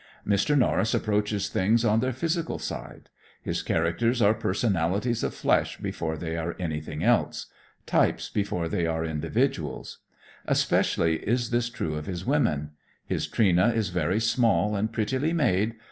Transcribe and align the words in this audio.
Mr. 0.27 0.57
Norris 0.57 0.95
approaches 0.95 1.47
things 1.47 1.85
on 1.85 1.99
their 1.99 2.11
physical 2.11 2.57
side; 2.57 3.09
his 3.39 3.61
characters 3.61 4.19
are 4.19 4.33
personalities 4.33 5.23
of 5.23 5.31
flesh 5.31 5.77
before 5.77 6.17
they 6.17 6.35
are 6.35 6.55
anything 6.57 7.03
else, 7.03 7.45
types 7.85 8.27
before 8.27 8.67
they 8.67 8.87
are 8.87 9.05
individuals. 9.05 9.99
Especially 10.47 11.17
is 11.17 11.51
this 11.51 11.69
true 11.69 11.93
of 11.93 12.07
his 12.07 12.25
women. 12.25 12.71
His 13.05 13.27
Trina 13.27 13.73
is 13.75 13.89
"very 13.89 14.19
small 14.19 14.75
and 14.75 14.91
prettily 14.91 15.33
made. 15.33 15.75